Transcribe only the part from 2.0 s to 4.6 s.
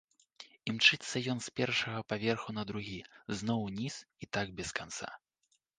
паверху на другі, зноў уніз і так